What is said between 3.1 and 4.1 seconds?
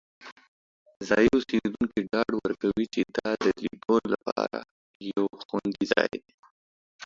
دا د لیدو